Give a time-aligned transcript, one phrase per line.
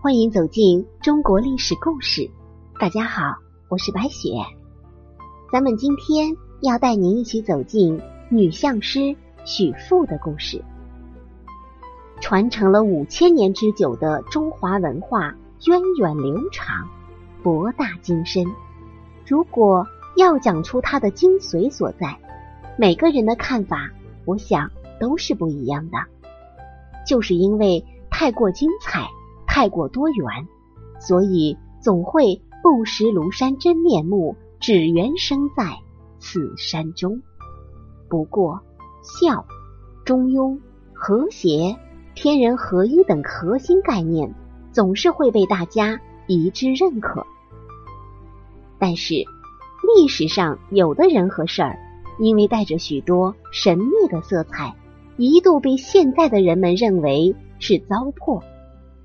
[0.00, 2.30] 欢迎走进中国历史故事。
[2.78, 3.34] 大家好，
[3.68, 4.30] 我是白雪。
[5.52, 8.00] 咱们今天要带您一起走进
[8.30, 10.62] 女相师许妇的故事。
[12.20, 15.34] 传承了五千年之久的中华文化
[15.66, 16.88] 源远流长、
[17.42, 18.46] 博大精深。
[19.26, 19.84] 如果
[20.16, 22.16] 要讲出它的精髓所在，
[22.78, 23.90] 每个人的看法，
[24.24, 25.98] 我想都是不一样的。
[27.04, 29.08] 就是因为太过精彩。
[29.58, 30.46] 太过多元，
[31.00, 35.76] 所以总会不识庐山真面目，只缘身在
[36.20, 37.20] 此山中。
[38.08, 38.60] 不过，
[39.02, 39.44] 孝、
[40.04, 40.60] 中庸、
[40.92, 41.76] 和谐、
[42.14, 44.32] 天人合一等核心概念，
[44.70, 47.26] 总是会被大家一致认可。
[48.78, 49.14] 但是，
[49.96, 51.76] 历史上有的人和事儿，
[52.20, 54.76] 因为带着许多神秘的色彩，
[55.16, 58.40] 一度被现在的人们认为是糟粕。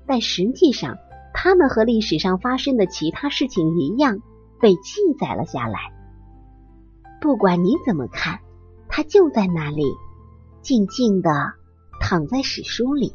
[0.06, 0.96] 但实际上，
[1.32, 4.20] 他们和历史上发生的其他事情一样，
[4.60, 5.78] 被记载了下来。
[7.20, 8.40] 不管你怎么看，
[8.88, 9.82] 他就在那里，
[10.60, 11.30] 静静的
[12.00, 13.14] 躺在史书里，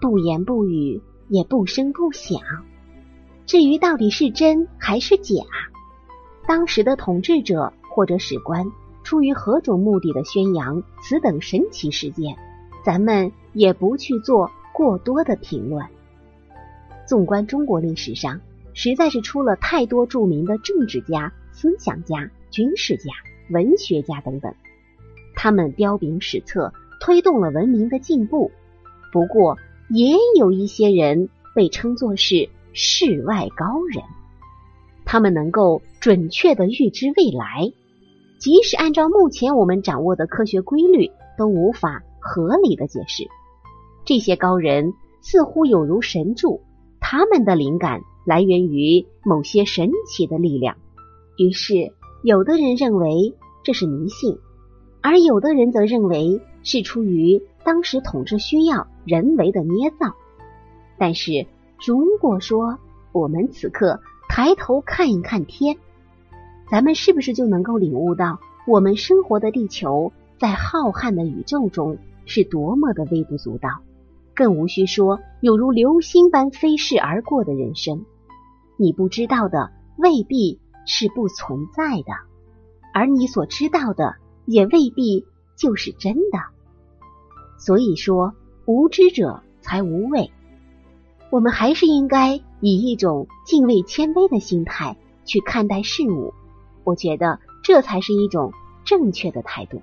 [0.00, 2.40] 不言不语，也不声不响。
[3.46, 5.44] 至于到底是真还是假，
[6.46, 8.66] 当时的统治者或者史官
[9.04, 12.36] 出于何种目的的宣扬此等神奇事件，
[12.84, 15.86] 咱们也不去做过多的评论。
[17.08, 18.38] 纵观中国历史上，
[18.74, 23.10] 实在是出了太多著名的政治家、思想家、军事家、
[23.48, 24.54] 文学家等等，
[25.34, 28.50] 他们彪炳史册，推动了文明的进步。
[29.10, 29.56] 不过，
[29.88, 34.04] 也有一些人被称作是世外高人，
[35.06, 37.72] 他们能够准确的预知未来，
[38.38, 43.24] 即使按照目前我们掌握的科学规律，都无法合理的解释。
[44.04, 46.60] 这些高人似乎有如神助。
[47.10, 50.76] 他们的灵感来源于某些神奇的力量，
[51.38, 54.36] 于是有的人认为这是迷信，
[55.00, 60.12] 而有的人则认为是出于当时统治需要人为的捏造。
[60.98, 61.46] 但是
[61.82, 62.78] 如果说
[63.12, 65.78] 我们此刻抬头看一看天，
[66.70, 71.96] 咱们是不是就能够领悟到我们生活的地球在浩瀚的宇宙中
[72.26, 73.70] 是多么的微不足道？
[74.38, 78.04] 更无需说，有如流星般飞逝而过的人生，
[78.76, 82.12] 你不知道的未必是不存在的，
[82.94, 84.14] 而你所知道的
[84.46, 86.38] 也未必就是真的。
[87.58, 88.32] 所以说，
[88.64, 90.30] 无知者才无畏。
[91.30, 96.32] 我们还是应该以一种敬畏谦卑的心态去看待事物，
[96.84, 98.52] 我觉得这才是一种
[98.84, 99.82] 正确的态度。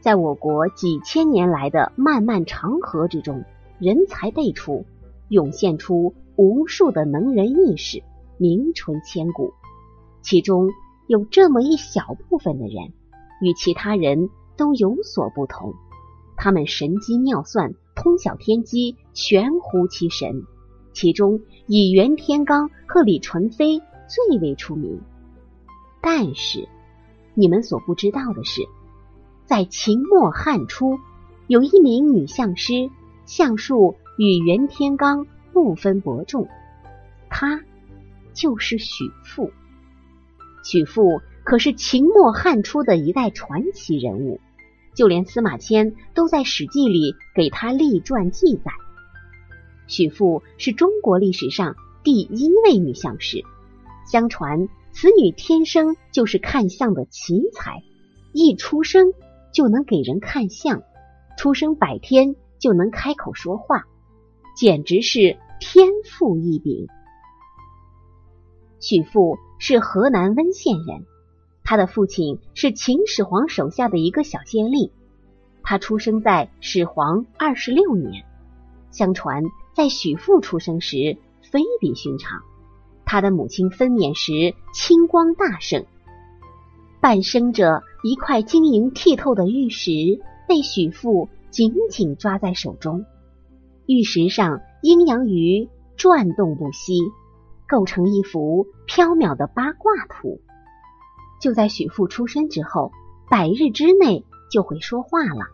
[0.00, 3.44] 在我国几千年来的漫漫长河之中，
[3.78, 4.86] 人才辈出，
[5.28, 8.02] 涌现出无数的能人异士，
[8.38, 9.52] 名垂千古。
[10.22, 10.70] 其中
[11.06, 12.94] 有这么一小部分的人，
[13.42, 15.74] 与其他人都有所不同。
[16.34, 20.44] 他们神机妙算，通晓天机，玄乎其神。
[20.94, 23.78] 其中以袁天罡和李淳妃
[24.08, 24.98] 最为出名。
[26.00, 26.66] 但是，
[27.34, 28.62] 你们所不知道的是。
[29.50, 31.00] 在秦末汉初，
[31.48, 32.88] 有一名女相师，
[33.26, 36.46] 相术与袁天罡不分伯仲。
[37.28, 37.60] 她
[38.32, 39.50] 就是许妇。
[40.62, 44.38] 许妇可是秦末汉初的一代传奇人物，
[44.94, 48.70] 就连司马迁都在《史记》里给她立传记载。
[49.88, 51.74] 许妇是中国历史上
[52.04, 53.42] 第一位女相师，
[54.06, 57.82] 相传此女天生就是看相的奇才，
[58.32, 59.12] 一出生。
[59.52, 60.82] 就能给人看相，
[61.36, 63.84] 出生百天就能开口说话，
[64.56, 66.86] 简直是天赋异禀。
[68.78, 71.04] 许父是河南温县人，
[71.64, 74.90] 他的父亲是秦始皇手下的一个小县令。
[75.62, 78.24] 他出生在始皇二十六年，
[78.90, 79.42] 相传
[79.74, 82.40] 在许父出生时非比寻常。
[83.04, 85.84] 他的母亲分娩时青光大盛。
[87.00, 89.90] 半生着一块晶莹剔透的玉石，
[90.48, 93.04] 被许父紧紧抓在手中。
[93.86, 96.98] 玉石上阴阳鱼转动不息，
[97.68, 100.40] 构成一幅飘渺的八卦图。
[101.40, 102.92] 就在许父出生之后，
[103.28, 105.46] 百日之内就会说话了，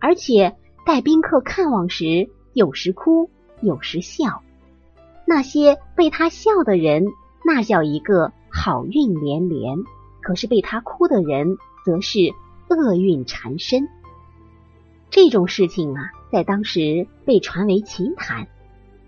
[0.00, 4.42] 而且待宾客看望时，有时哭，有时笑。
[5.24, 7.06] 那些被他笑的人，
[7.44, 9.78] 那叫一个好运连连。
[10.20, 12.18] 可是被他哭的人，则是
[12.68, 13.88] 厄运缠身。
[15.10, 18.48] 这种事情啊，在当时被传为奇谈。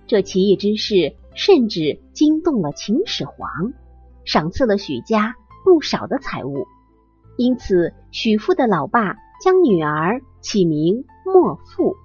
[0.07, 3.73] 这奇异之事甚至惊动了秦始皇，
[4.25, 5.35] 赏赐了许家
[5.65, 6.67] 不少的财物。
[7.39, 11.97] 因此，许父的老爸将女儿起名莫父，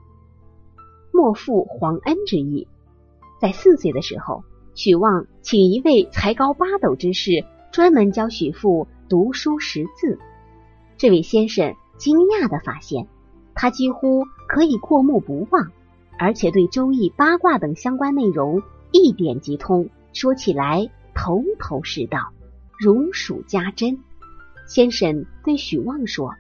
[1.12, 2.68] 莫父皇恩之意。
[3.42, 4.44] 在四岁的时候，
[4.76, 10.18] 许旺请一位才高八斗之士专门教许父读书识字。
[11.00, 13.08] 这位先生惊讶的发现，
[13.56, 15.72] 他几乎可以过目不忘，
[16.18, 18.62] 而且对《周易》八卦等相关内容
[18.92, 22.34] 一点即通，说起来头头是道，
[22.78, 23.98] 如数家珍。
[24.68, 26.36] 先生对许旺说：“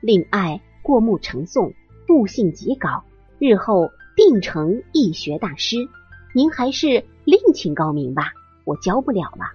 [0.00, 1.74] 令爱过目成诵，
[2.08, 3.02] 悟性极高，
[3.40, 5.88] 日后定成易学大师。
[6.32, 8.30] 您还是另请高明吧，
[8.64, 9.50] 我教不了了。”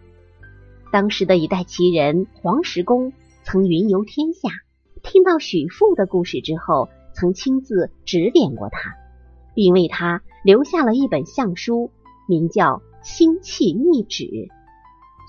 [0.91, 3.13] 当时的一代奇人黄石公。
[3.51, 4.49] 曾云游天下，
[5.01, 8.93] 听到许父的故事之后，曾亲自指点过他，
[9.55, 11.89] 并为他留下了一本相书，
[12.27, 14.25] 名叫《星气秘旨》。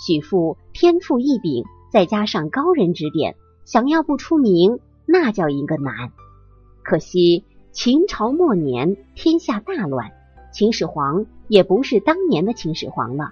[0.07, 6.13] 许父天赋异禀，再加上高人指点，想要不出名，那叫一个难。
[6.83, 10.11] 可惜秦朝末年，天下大乱，
[10.53, 13.31] 秦始皇也不是当年的秦始皇了。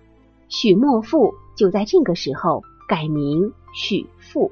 [0.48, 4.50] 许墨父就在这个时候改名许父。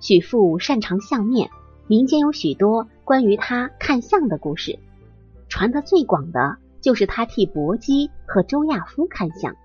[0.00, 1.50] 许父擅长相面，
[1.86, 4.78] 民间有许多关于他看相的故事。
[5.48, 9.56] 传得最广的就是他替伯姬和周亚夫看相。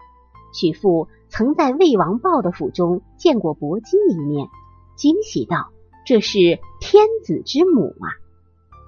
[0.54, 4.48] 许父曾在魏王豹的府中见过伯姬一面，
[4.96, 5.72] 惊喜道
[6.06, 8.16] ：“这是天子之母啊！”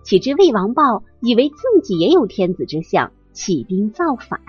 [0.03, 4.39] 岂知魏王豹以为自己也有天子之相，起兵造反。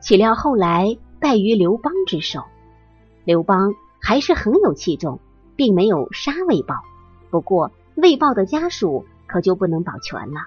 [0.00, 2.44] 岂料后来败于刘邦之手，
[3.24, 5.20] 刘邦还是很有器重。
[5.56, 6.74] 并没有杀魏豹，
[7.30, 10.40] 不过魏豹的家属可就不能保全了。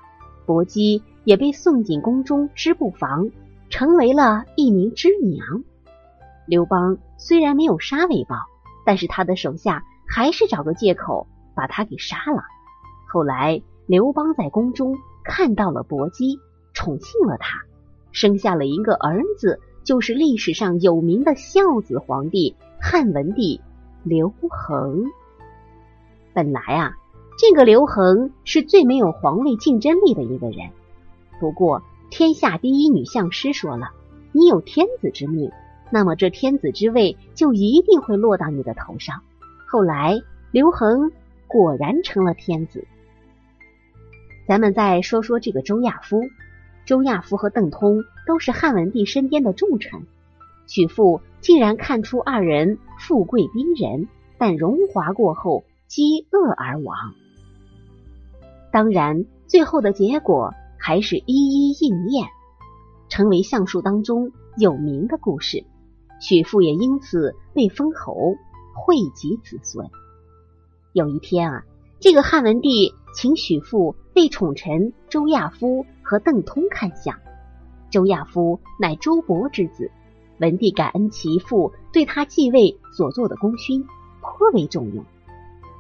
[0.46, 3.30] 伯姬也被送进宫中织布房，
[3.70, 5.64] 成为了一名织娘。
[6.46, 8.36] 刘邦虽然没有杀魏豹，
[8.86, 12.44] 但是他的手下还是找个借口把他给杀了。
[13.10, 14.96] 后来刘邦在宫中
[15.26, 16.40] 看到了伯姬，
[16.74, 17.64] 宠幸了他，
[18.12, 23.60] 生下了一个儿子，就是历史上有名的孝子皇帝汉文帝。
[24.08, 25.04] 刘恒，
[26.34, 26.96] 本来啊，
[27.38, 30.70] 这个刘恒是最没有皇位竞争力的一个人。
[31.42, 33.92] 不过，天下第一女相师说了，
[34.32, 35.52] 你有天子之命，
[35.92, 39.22] 那么这天子之位就一定会落到你的头上。
[39.68, 40.18] 后来，
[40.52, 41.12] 刘恒
[41.48, 42.88] 果然成了天子。
[44.48, 46.22] 咱们再说说这个周亚夫，
[46.86, 50.02] 周亚夫和邓通都是汉文帝身边的重臣。
[50.68, 56.96] 许父竟然看出二人富贵逼人，但荣华过后饥饿而亡。
[58.72, 62.28] 当然，最后的结果还是一一应验，
[63.10, 65.66] 成为相术当中有名的故事。
[66.20, 68.36] 许父也因此被封侯，
[68.76, 69.90] 惠及子孙。
[70.92, 71.64] 有一天啊，
[72.00, 77.18] 这个汉文帝请许父为宠臣周亚夫和邓通看相。
[77.90, 79.92] 周亚夫乃周勃之子。
[80.40, 83.86] 文帝感恩其父对他继位所做的功勋，
[84.22, 85.04] 颇为重用。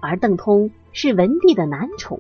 [0.02, 2.20] 而邓通是文帝的男宠，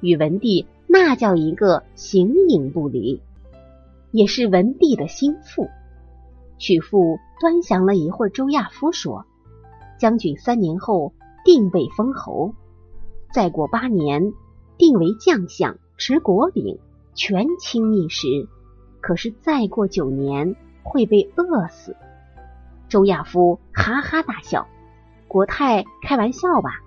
[0.00, 3.22] 与文帝那叫一个形影不离，
[4.10, 5.68] 也是文帝的心腹。
[6.58, 9.24] 许父端详了一会儿周亚夫，说
[9.98, 11.12] ：“将军三年后
[11.44, 12.54] 定被封侯，
[13.32, 14.32] 再过八年
[14.76, 16.78] 定为将相，持国柄，
[17.14, 18.26] 权倾一时。
[19.00, 21.96] 可是再过九年。”会被饿死。
[22.88, 24.66] 周亚夫哈哈大笑
[25.28, 26.80] ：“国太开玩笑吧？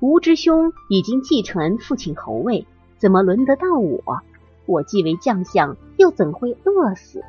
[0.00, 2.66] 吾之兄已经继承父亲侯位，
[2.98, 4.20] 怎么轮得到我？
[4.66, 7.22] 我既为将相，又怎会饿死？”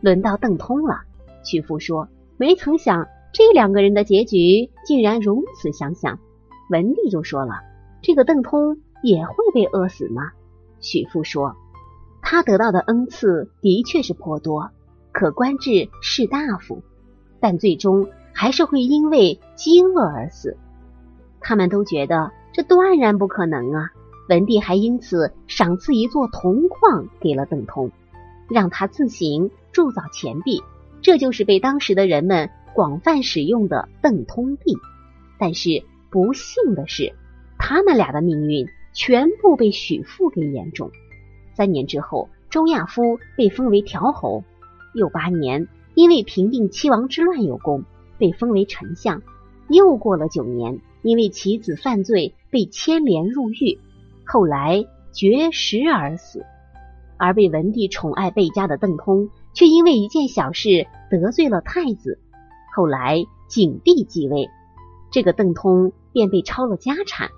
[0.00, 1.02] 轮到邓通了。
[1.44, 6.18] 曲父说：“没曾想这两个人的结局竟然如此相像。”
[6.70, 7.60] 文帝就说了
[8.02, 10.32] ：“这个邓通也会被饿死吗？”
[10.80, 11.54] 许父说
[12.20, 14.70] ：“他得到的恩赐的确是颇多。”
[15.16, 16.82] 可官至士大夫，
[17.40, 20.58] 但最终还是会因为饥饿而死。
[21.40, 23.92] 他们都觉得这断然不可能啊！
[24.28, 27.90] 文帝还因此赏赐一座铜矿给了邓通，
[28.50, 30.62] 让他自行铸造钱币，
[31.00, 34.76] 这就是被当时的人们广泛使用的邓通币。
[35.38, 37.14] 但是不幸的是，
[37.56, 40.90] 他们俩的命运全部被许父给言中。
[41.54, 44.44] 三年之后，周亚夫被封为条侯。
[44.96, 47.84] 又八年，因为平定七王之乱有功，
[48.18, 49.22] 被封为丞相。
[49.68, 53.78] 又过了九年，因为其子犯罪，被牵连入狱，
[54.24, 56.44] 后来绝食而死。
[57.18, 62.18] 而被文帝宠爱倍加的邓通，却因为一件小事得罪了太子。
[62.74, 64.48] 后来景帝继位，
[65.10, 67.30] 这个邓通便被抄了家产，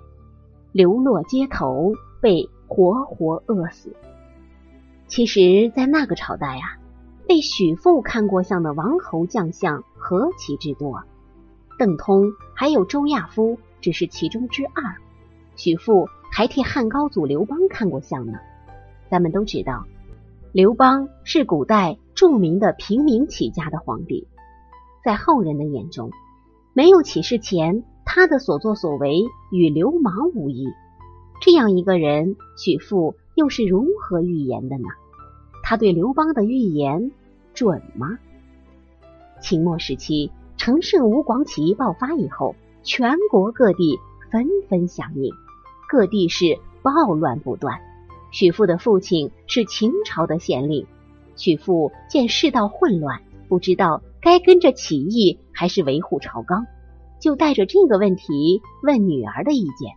[0.71, 3.95] 流落街头，被活活饿死。
[5.07, 6.77] 其实，在那个朝代啊，
[7.29, 11.03] 被许父看过相的王侯将相何其之多，
[11.77, 14.95] 邓通还有周亚夫只是其中之二。
[15.55, 18.39] 许父还替汉高祖刘邦看过相呢。
[19.11, 19.85] 咱们都知道，
[20.53, 24.27] 刘邦是古代著名的平民起家的皇帝，
[25.05, 26.09] 在后人的眼中，
[26.73, 29.21] 没有起事前，他的所作所为
[29.51, 30.65] 与流氓无异。
[31.41, 34.87] 这样一个人，许父又是如何预言的呢？
[35.61, 37.11] 他对刘邦的预言
[37.59, 38.17] 准吗？
[39.41, 43.99] 秦末时期，陈胜吴广起义爆发以后，全国各地
[44.31, 45.33] 纷纷响应。
[45.89, 47.81] 各地是暴乱不断。
[48.31, 50.87] 许父的父亲是秦朝的县令，
[51.35, 56.65] 许父见世道混乱，不知道该跟着起义还是维护朝纲，
[57.19, 59.91] 就带着这个问题问女儿的意见。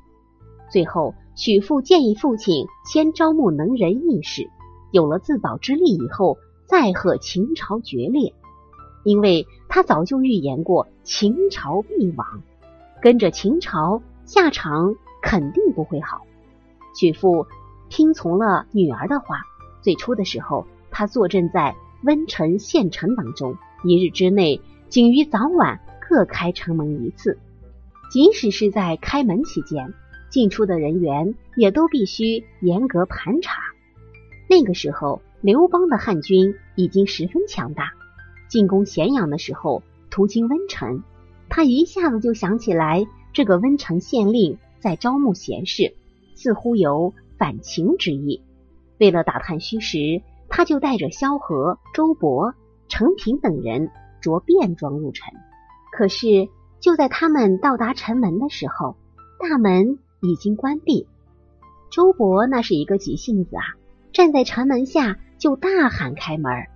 [0.69, 4.51] 最后，许父建议父亲先招募能人义士，
[4.91, 6.39] 有了自保之力以后，
[6.73, 8.33] 再和秦朝决裂，
[9.05, 12.43] 因为他早就预言过秦朝必亡，
[13.03, 14.97] 跟着秦朝下场。
[15.25, 16.23] 肯定不会好。
[16.99, 17.47] 许父
[17.89, 19.43] 听从了女儿的话。
[19.81, 27.39] 最初的时候，他坐镇在温城县城当中，一日之内仅于早晚各开城门一次。
[28.11, 29.95] 即使是在开门期间，
[30.29, 33.63] 进出的人员也都必须严格盘查。
[34.51, 37.93] 那个时候，刘邦的汉军已经十分强大。
[38.49, 41.03] 进攻咸阳的时候，途经温城，
[41.49, 44.59] 他一下子就想起来这个温城县令。
[44.81, 45.95] 在招募贤士，
[46.35, 48.43] 似乎有反秦之意。
[48.99, 52.53] 为了打探虚实，他就带着萧何、周勃、
[52.89, 55.33] 陈平等人着便装入城。
[55.93, 56.49] 可是
[56.81, 58.97] 就在他们到达城门的时候，
[59.39, 61.07] 大门已经关闭。
[61.93, 63.63] 周勃那是一个急性子啊，
[64.13, 66.69] 站在城门下就大喊开门，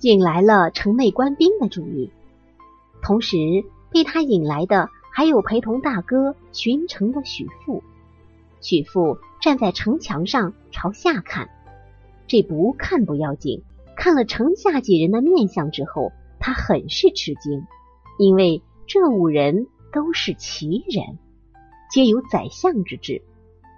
[0.00, 2.10] 引来了城内官兵的注意。
[3.00, 3.36] 同时
[3.92, 4.90] 被他引来的。
[5.14, 7.84] 还有陪同大哥巡城的许父，
[8.62, 11.50] 许父站在城墙上朝下看，
[12.26, 13.62] 这不看不要紧，
[13.94, 17.66] 看了城下几人的面相之后，他很是吃惊，
[18.18, 21.18] 因为这五人都是奇人，
[21.90, 23.20] 皆有宰相之志。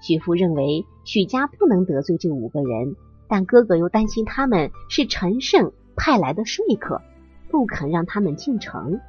[0.00, 2.94] 许父认为许家不能得罪这五个人，
[3.28, 7.00] 但哥哥又担心他们是陈胜派来的说客，
[7.50, 9.00] 不肯让他们进城。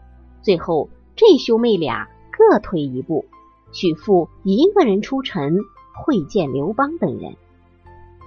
[0.41, 2.07] 最后这兄妹俩。
[2.38, 3.24] 各退一步，
[3.72, 5.57] 许父一个人出城
[6.03, 7.38] 会见刘邦等人。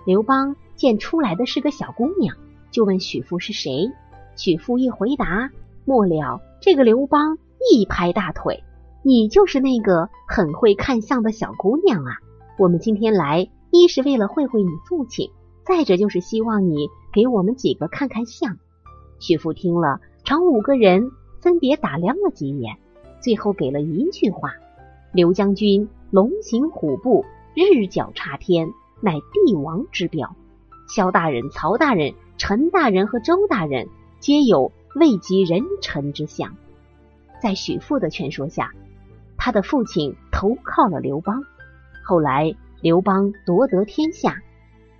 [0.06, 2.34] 刘邦见出来的是个小姑娘，
[2.70, 3.90] 就问许父是谁。
[4.34, 5.50] 许父一回答，
[5.84, 7.36] 末了这个刘邦
[7.70, 8.64] 一拍大腿
[9.04, 12.16] ：“你就是那个很会看相的小姑娘啊！
[12.58, 15.30] 我们今天来，一是为了会会你父亲，
[15.68, 18.56] 再者就是希望你给我们几个看看相。”
[19.20, 21.10] 许父听了，朝五个人
[21.42, 22.78] 分别打量了几眼。
[23.20, 24.52] 最后给了一句话
[25.12, 28.72] ：“刘将军龙行虎步，日脚插天，
[29.02, 29.12] 乃
[29.44, 30.34] 帝王之表。
[30.88, 33.88] 萧大人、曹大人、陈大人和周大人，
[34.20, 36.56] 皆有位极人臣之相。”
[37.42, 38.72] 在许父的劝说下，
[39.36, 41.42] 他的父亲投靠了刘邦。
[42.06, 44.40] 后来刘邦夺得天下，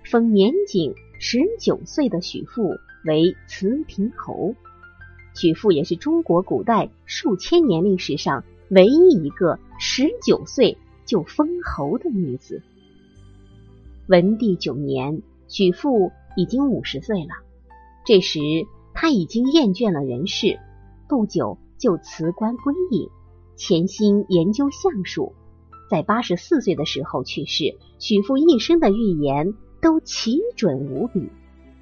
[0.09, 4.55] 封年仅十九岁的许父为慈平侯。
[5.35, 12.63] 许父也是中国古代数千年历史上唯一一个十九岁就封侯的女子。
[14.07, 17.29] 文帝九年，许父已经五十岁了。
[18.03, 18.39] 这时
[18.95, 20.59] 他已经厌倦了人世，
[21.07, 23.07] 不久就辞官归隐，
[23.55, 25.33] 潜心研究相术。
[25.87, 27.77] 在八十四岁的时候去世。
[27.99, 31.29] 许父一生的预言都奇准无比，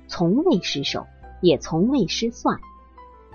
[0.08, 1.06] 从未失手，
[1.42, 2.60] 也从未失算。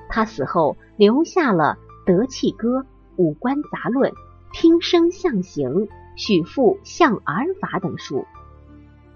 [0.09, 2.81] 他死后留下了《德气歌》
[3.17, 4.11] 《五官杂论》
[4.53, 5.71] 《听声象形》
[6.17, 8.25] 《许赋象耳法》等书。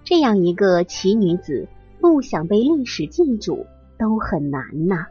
[0.03, 1.67] 这样一个奇女子，
[1.99, 3.65] 不想被历史记住
[3.99, 5.05] 都很难呐。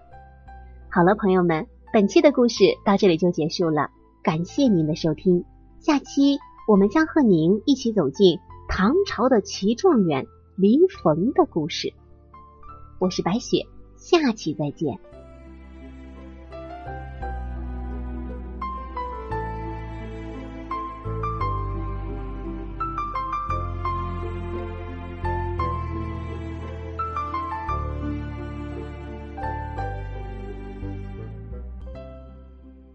[0.89, 3.91] 好了，朋友们，本期的故事到这里就结束了，
[4.23, 5.45] 感谢您的收听。
[5.79, 11.95] 下期我们将和您一起走进唐朝的齐状元林逢的故事。
[12.99, 14.99] 我是白雪，下期再见。